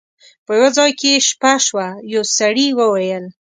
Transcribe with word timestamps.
په 0.45 0.51
یو 0.59 0.69
ځای 0.77 0.91
کې 0.99 1.07
یې 1.13 1.23
شپه 1.27 1.53
شوه 1.67 1.87
یو 2.13 2.23
سړي 2.37 2.67
وویل. 2.79 3.25